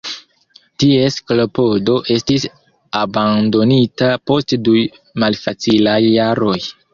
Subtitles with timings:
[0.83, 2.45] Ties klopodo estis
[3.01, 4.75] abandonita post du
[5.27, 6.59] malfacilaj jaroj.